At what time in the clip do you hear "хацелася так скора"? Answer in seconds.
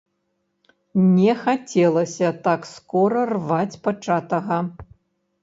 1.43-3.21